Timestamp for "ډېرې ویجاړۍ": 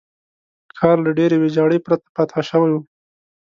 1.17-1.79